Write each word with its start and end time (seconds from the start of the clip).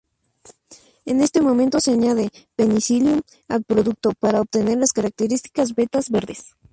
En 1.05 1.21
este 1.21 1.41
momento 1.43 1.79
se 1.79 1.91
añade 1.91 2.31
"Penicillium" 2.55 3.21
al 3.47 3.63
producto, 3.63 4.13
para 4.19 4.41
obtener 4.41 4.79
las 4.79 4.93
características 4.93 5.75
vetas 5.75 6.09
verdes. 6.09 6.55